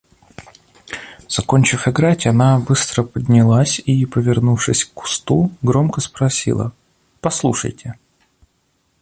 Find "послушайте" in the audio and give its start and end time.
7.21-7.99